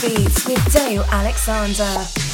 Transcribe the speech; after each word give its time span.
Beats 0.00 0.46
with 0.46 0.72
Dale 0.72 1.04
Alexander. 1.10 2.25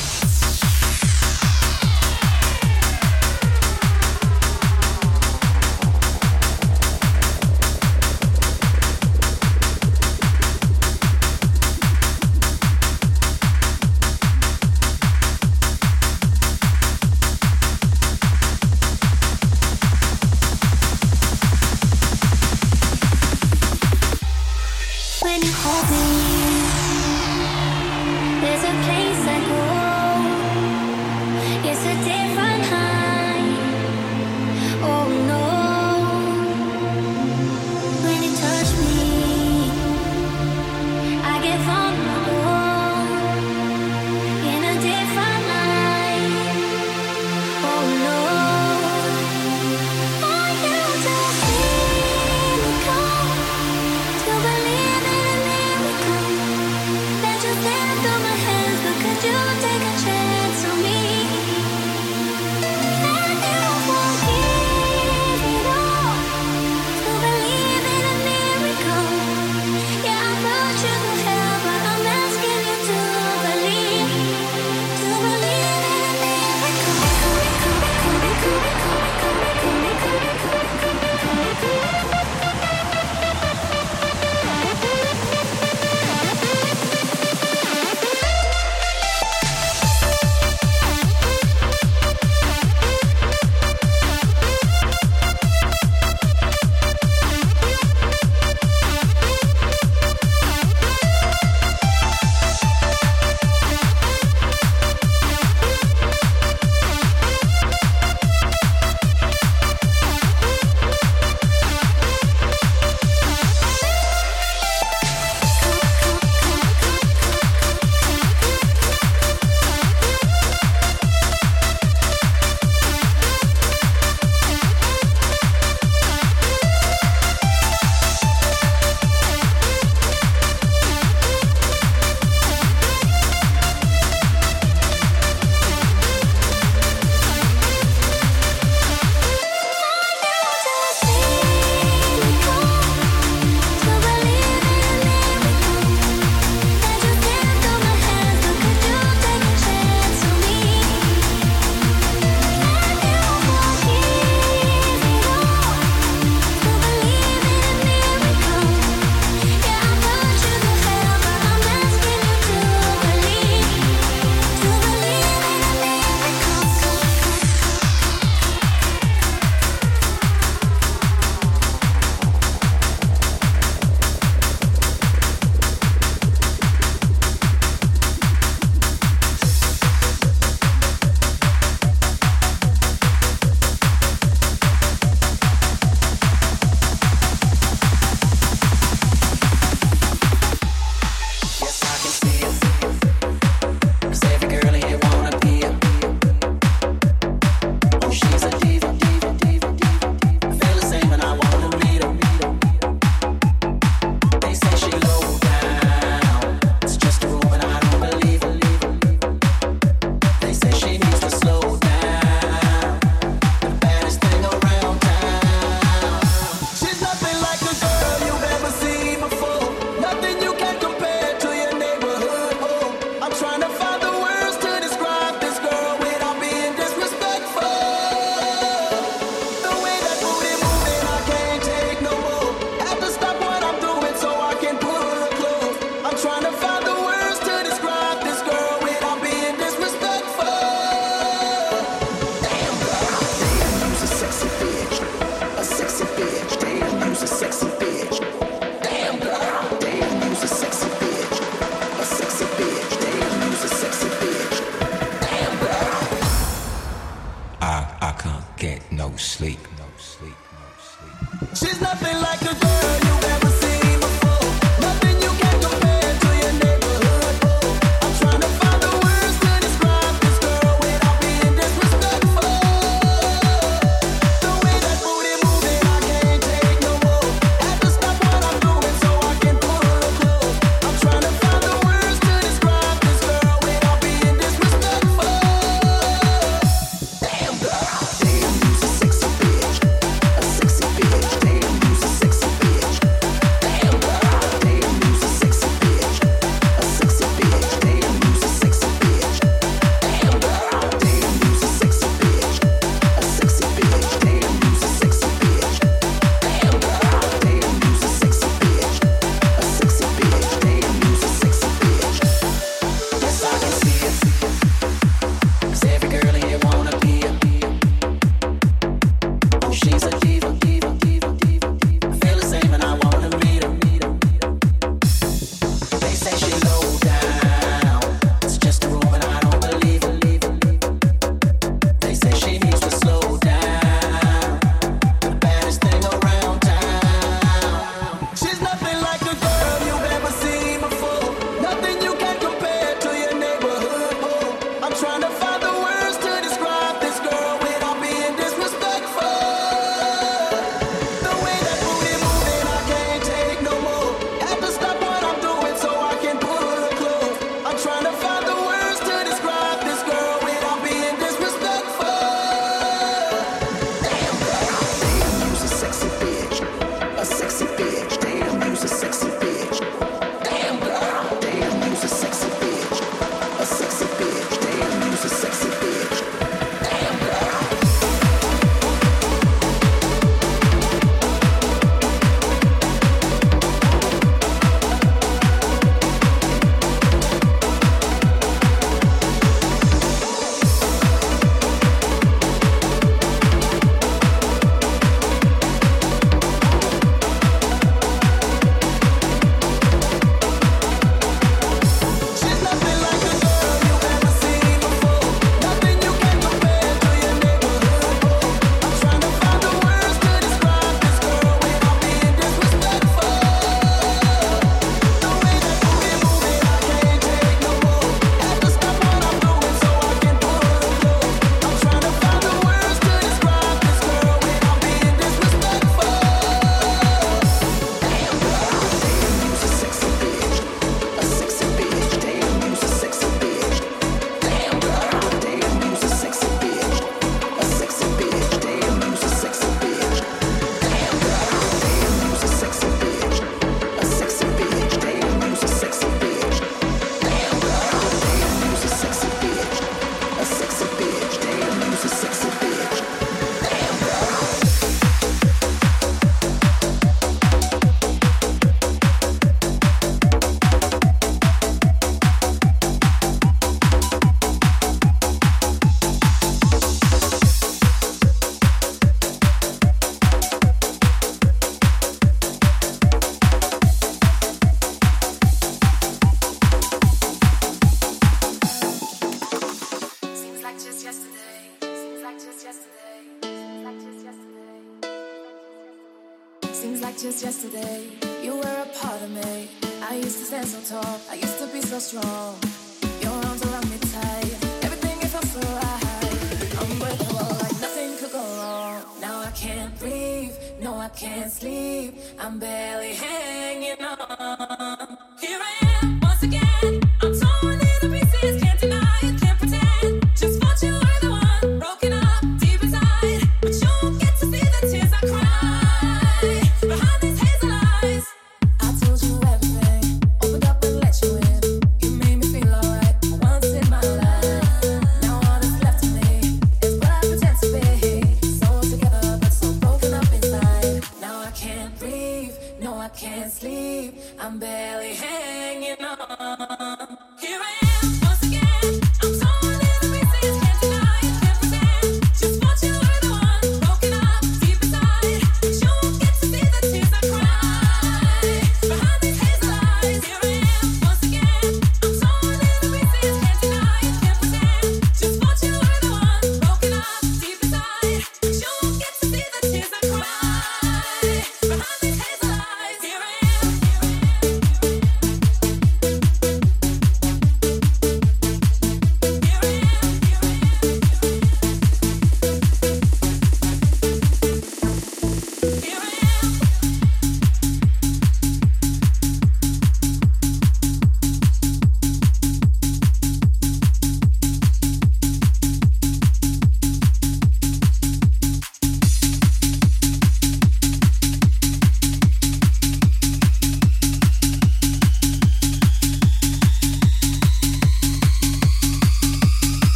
No, 500.83 500.99
I 500.99 501.09
can't 501.11 501.53
sleep. 501.53 502.19
I'm 502.41 502.59
barely 502.59 503.15
hanging 503.15 504.03
on. 504.03 505.17
Here 505.39 505.61
I 505.61 505.77
am. 505.81 505.82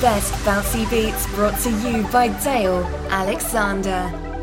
Best 0.00 0.32
bouncy 0.44 0.88
beats 0.88 1.26
brought 1.34 1.58
to 1.60 1.70
you 1.70 2.02
by 2.12 2.28
Dale 2.44 2.84
Alexander. 3.10 4.33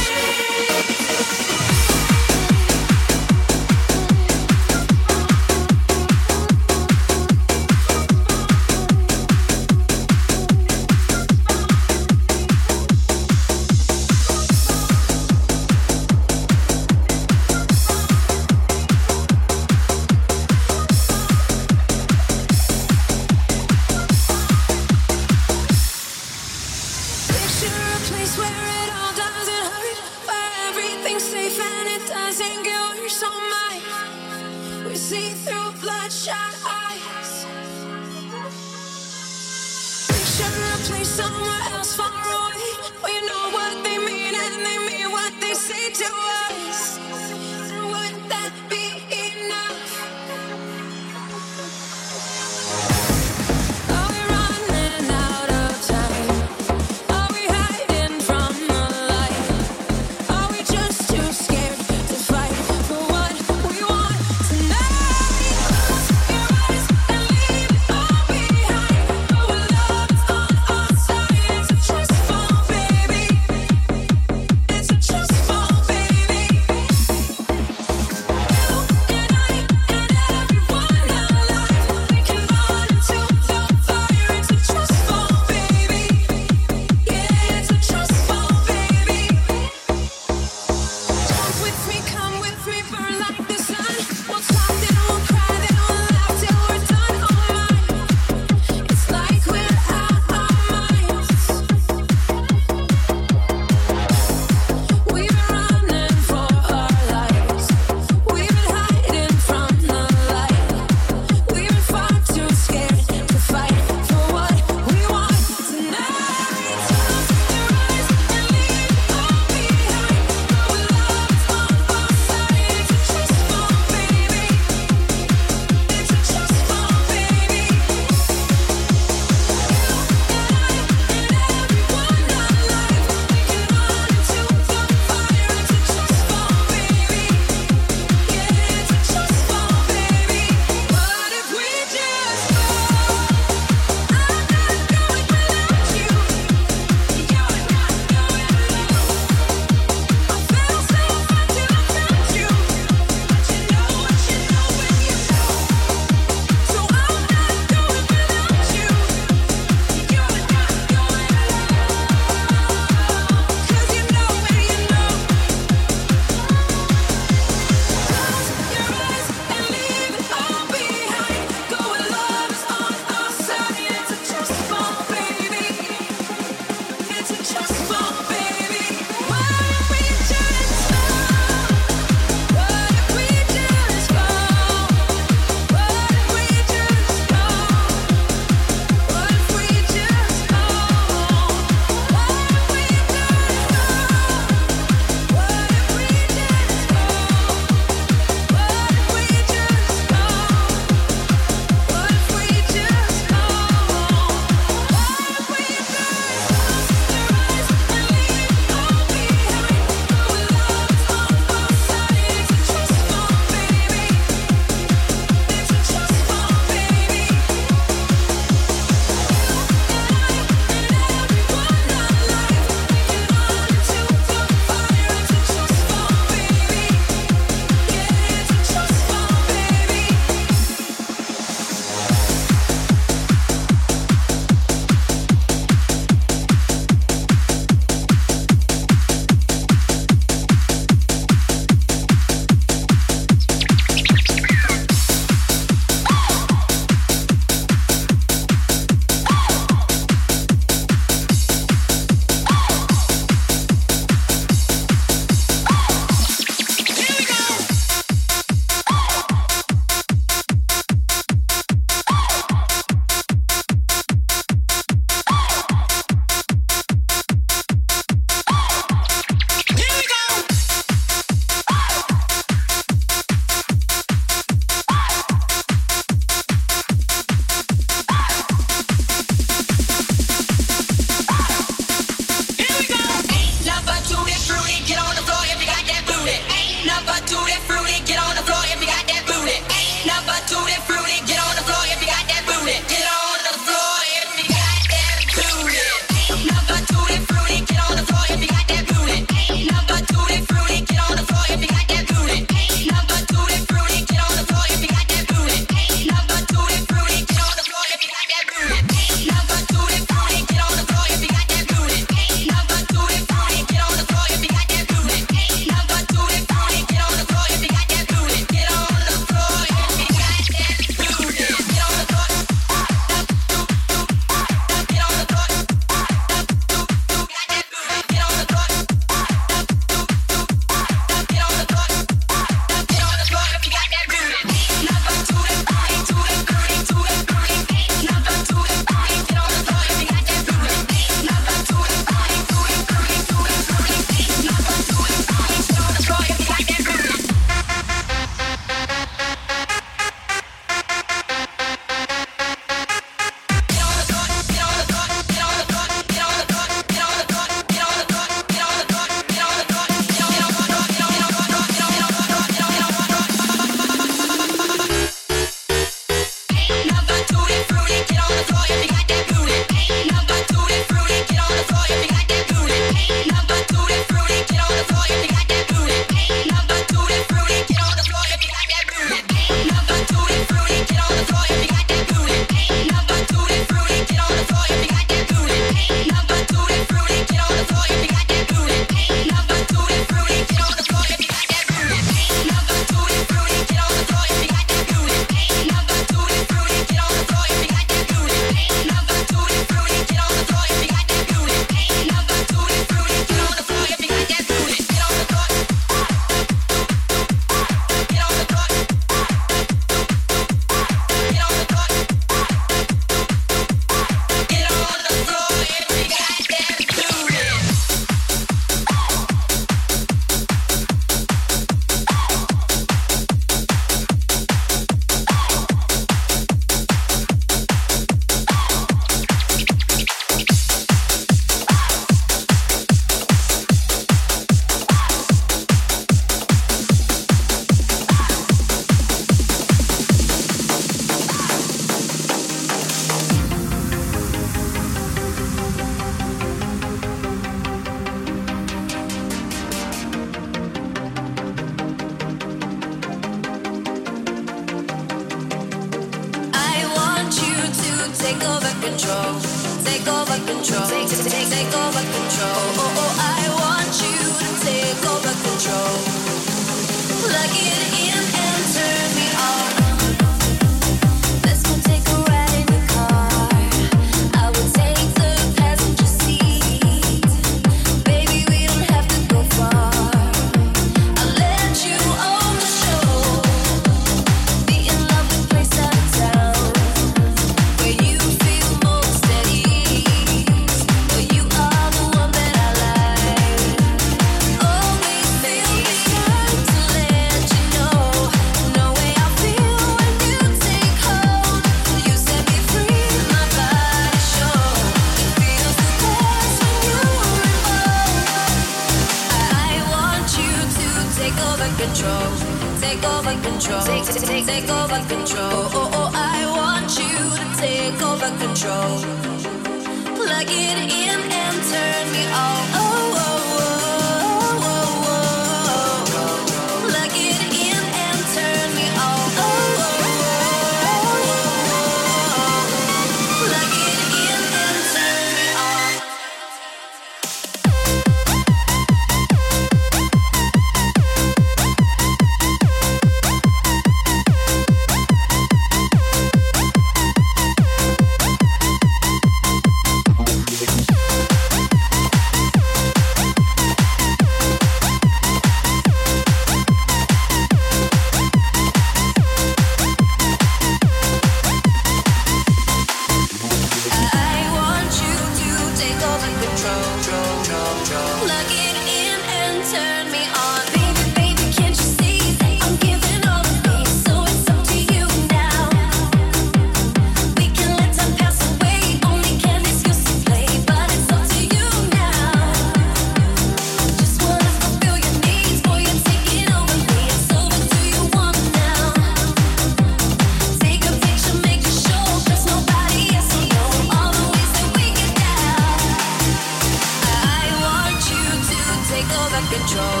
over 599.40 599.56
control. 599.56 600.00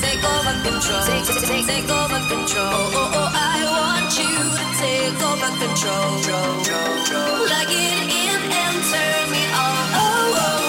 Take 0.00 0.24
over 0.24 0.54
control. 0.62 1.02
Take, 1.04 1.24
take, 1.26 1.66
take 1.66 1.90
over 1.90 2.20
control. 2.28 2.72
Oh, 2.72 2.92
oh, 2.94 3.10
oh, 3.14 3.30
I 3.34 3.58
want 3.68 4.10
you 4.16 4.32
to 4.56 4.64
take 4.80 5.20
over 5.20 5.50
control. 5.58 6.20
Drop, 6.22 6.64
drop, 6.64 7.06
drop. 7.06 7.46
Plug 7.48 7.70
it 7.70 8.08
in 8.08 8.40
and 8.52 8.78
turn 8.90 9.30
me 9.30 9.44
on. 9.52 9.86
Oh, 9.94 10.32
oh. 10.34 10.62
oh. 10.64 10.67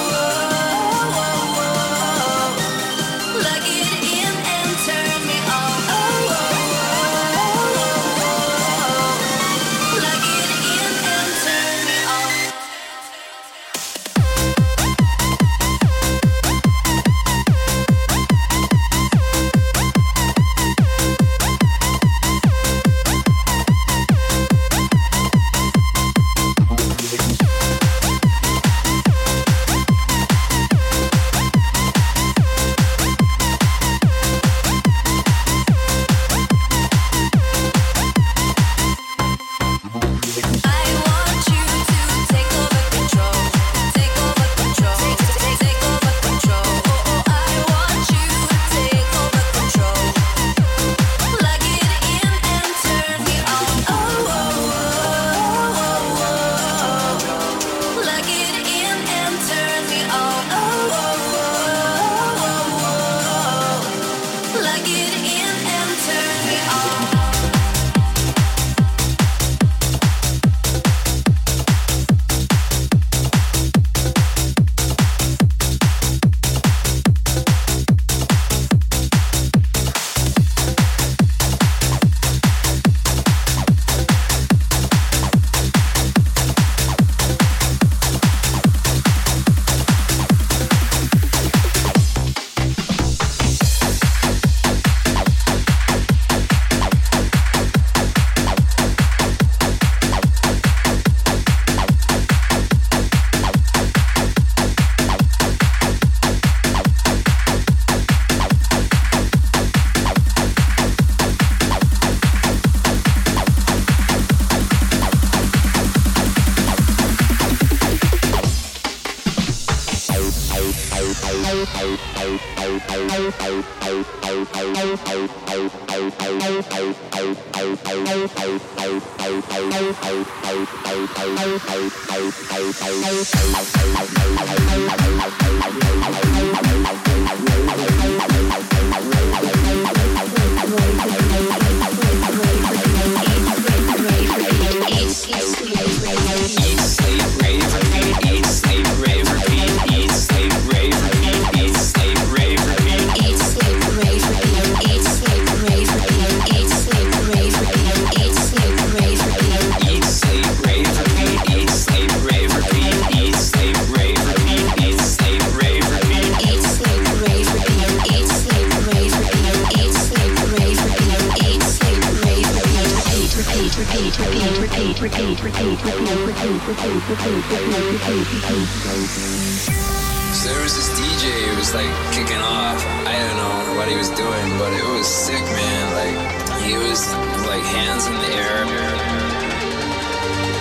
So 180.38 180.54
there 180.54 180.62
was 180.62 180.78
this 180.78 180.94
DJ 180.94 181.50
who 181.50 181.58
was 181.58 181.74
like 181.74 181.90
kicking 182.14 182.38
off. 182.38 182.78
I 183.10 183.18
don't 183.18 183.42
know 183.42 183.74
what 183.74 183.90
he 183.90 183.98
was 183.98 184.14
doing, 184.14 184.48
but 184.62 184.70
it 184.78 184.86
was 184.86 185.10
sick, 185.10 185.42
man. 185.42 185.86
Like 185.98 186.14
he 186.62 186.78
was 186.78 187.10
like 187.50 187.66
hands 187.66 188.06
in 188.06 188.14
the 188.22 188.30
air. 188.38 188.70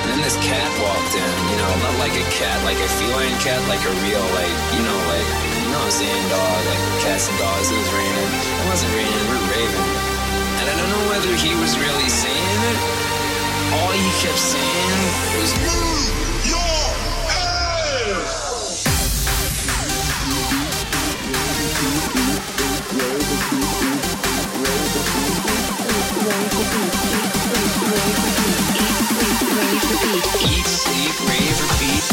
And 0.01 0.07
then 0.09 0.25
this 0.25 0.41
cat 0.41 0.65
walked 0.81 1.13
in, 1.13 1.35
you 1.53 1.61
know, 1.61 1.69
not 1.77 2.01
like 2.01 2.17
a 2.17 2.25
cat, 2.33 2.57
like 2.65 2.81
a 2.81 2.89
feline 2.97 3.37
cat, 3.45 3.61
like 3.69 3.85
a 3.85 3.93
real, 4.09 4.25
like, 4.33 4.57
you 4.73 4.81
know, 4.81 4.99
like, 5.13 5.29
you 5.61 5.69
know 5.77 5.85
what 5.85 5.93
I'm 5.93 6.01
saying, 6.01 6.25
dog, 6.33 6.57
like 6.73 7.05
cats 7.05 7.29
and 7.29 7.37
dogs. 7.37 7.69
It 7.69 7.77
was 7.77 7.93
raining. 7.93 8.33
It 8.33 8.65
wasn't 8.65 8.97
raining, 8.97 9.25
we 9.29 9.37
were 9.37 9.45
raving. 9.53 9.93
And 10.57 10.73
I 10.73 10.75
don't 10.81 10.89
know 10.89 11.05
whether 11.13 11.37
he 11.37 11.53
was 11.61 11.77
really 11.77 12.09
saying 12.09 12.61
it. 12.73 13.08
All 13.81 13.93
he 13.93 14.11
kept 14.21 14.39
saying 14.39 15.05
was, 15.39 15.53
Move 15.63 16.11
your 16.51 16.85
head! 17.31 18.09
Eat, 30.41 30.67
sleep, 30.67 31.17
rave, 31.29 31.59
repeat. 31.63 32.08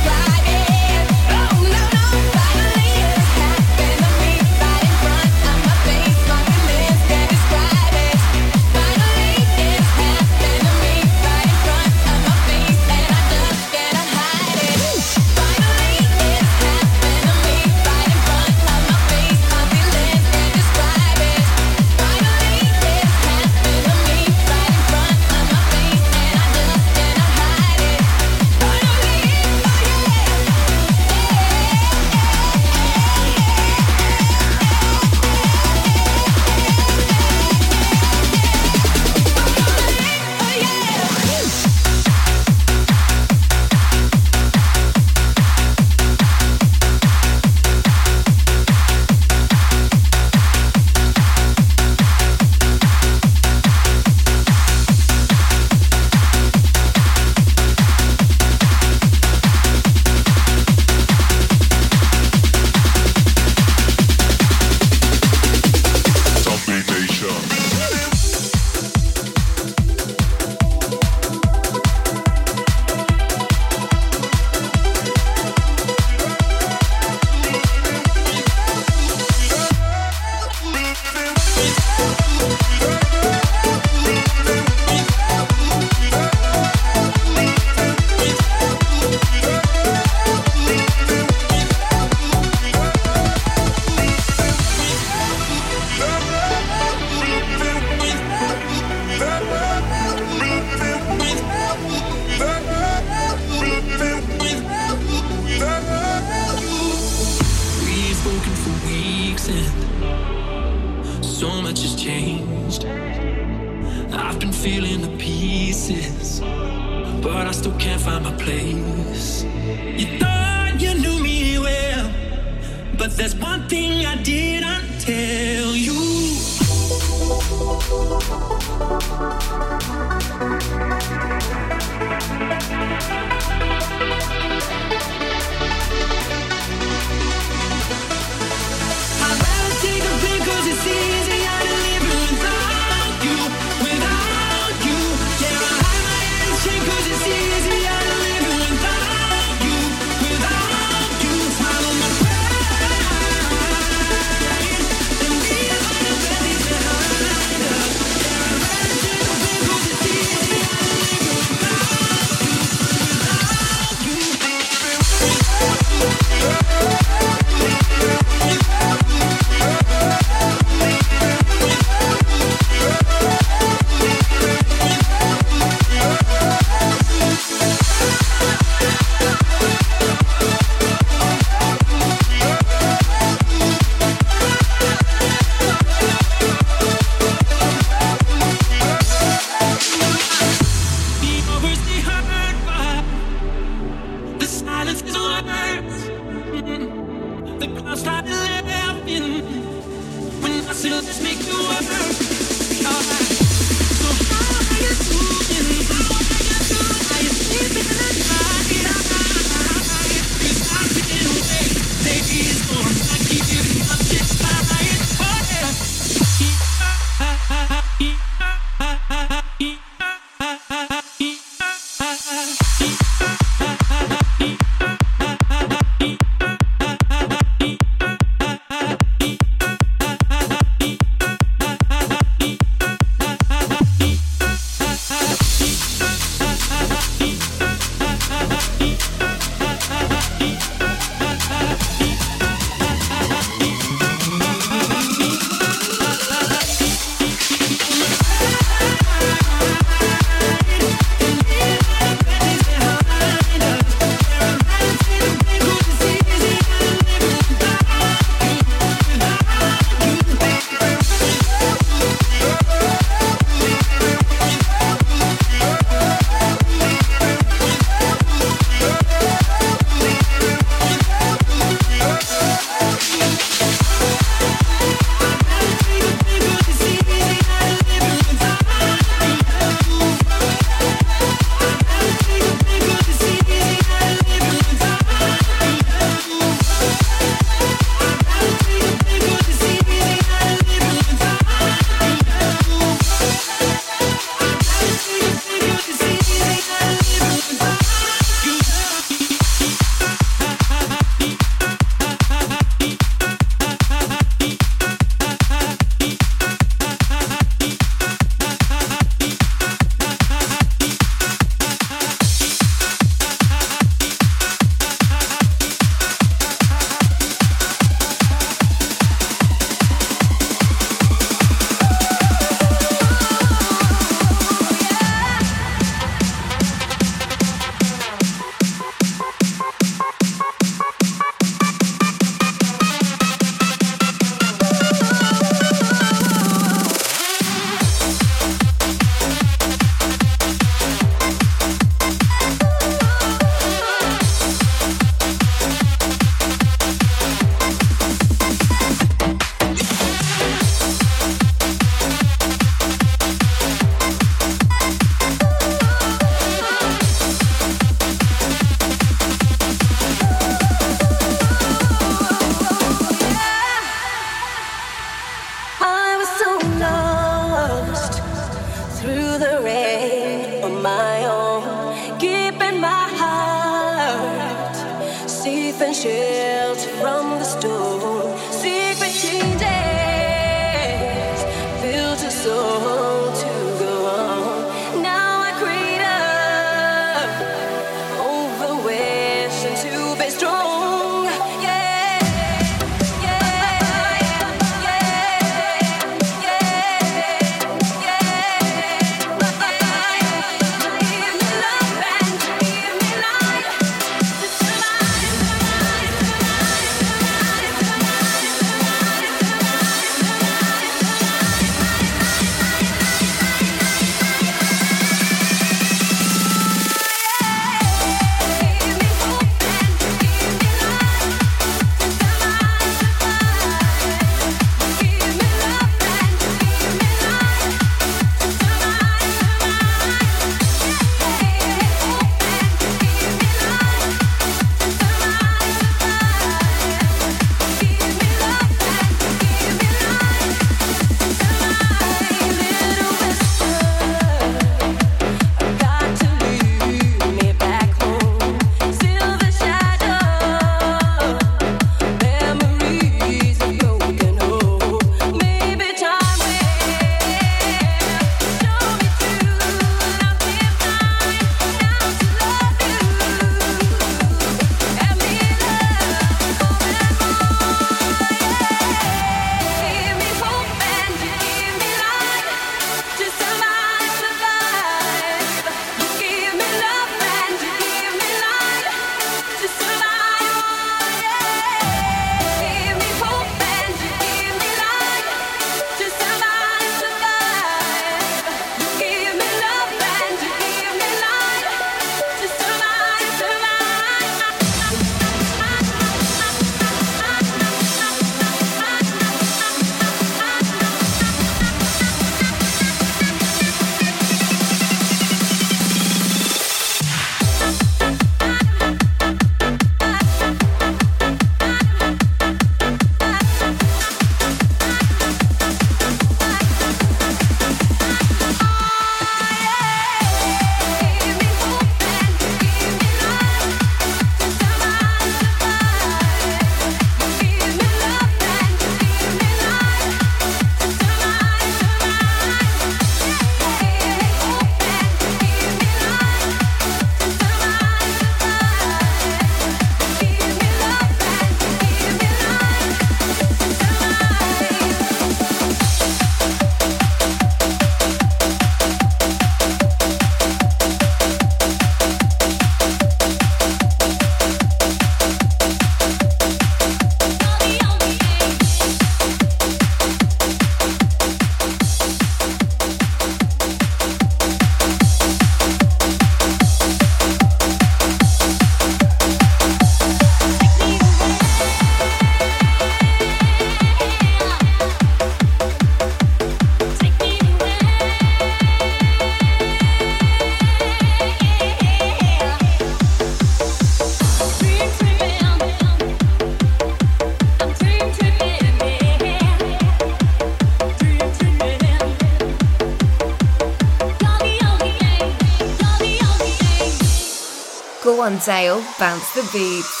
Go 598.31 598.37
on, 598.37 598.45
Dale, 598.45 598.85
bounce 598.97 599.33
the 599.33 599.41
beat. 599.51 600.00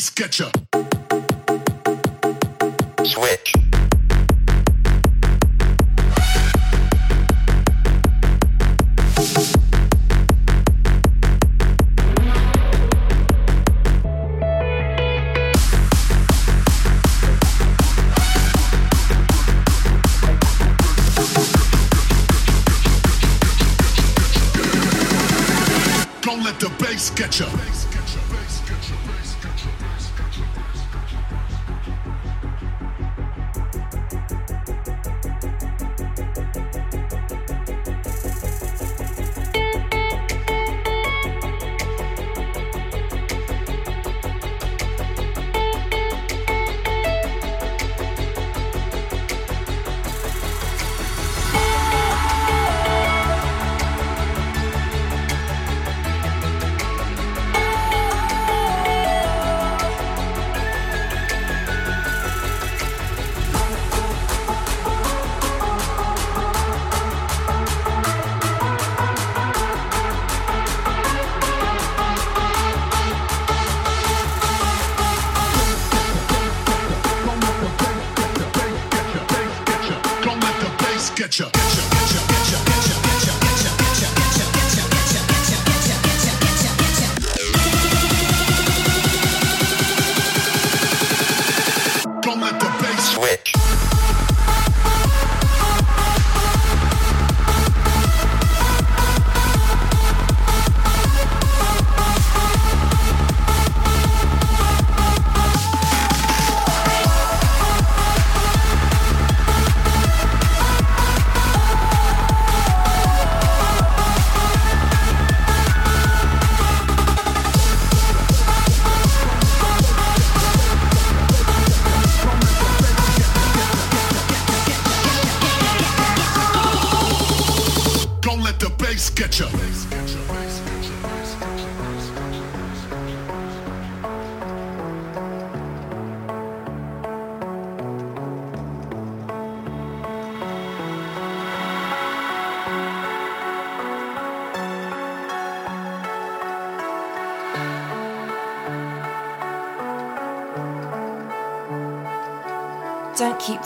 face 0.00 0.40
up. 0.40 0.56
Switch. 3.04 3.69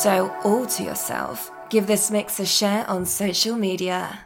Dough 0.04 0.30
all 0.44 0.66
to 0.66 0.82
yourself. 0.82 1.50
Give 1.70 1.86
this 1.86 2.10
mix 2.10 2.38
a 2.38 2.44
share 2.44 2.86
on 2.90 3.06
social 3.06 3.56
media. 3.56 4.23